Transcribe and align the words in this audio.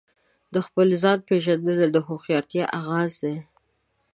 د 0.53 0.55
خپل 0.65 0.87
ځان 1.01 1.17
پیژندنه 1.27 1.85
د 1.91 1.97
هوښیارتیا 2.07 2.65
آغاز 2.79 3.11
دی. 3.23 3.35